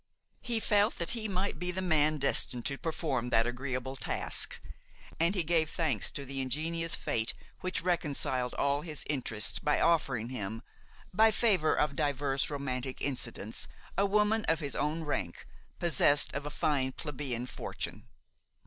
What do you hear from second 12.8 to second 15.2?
incidents, a woman of his own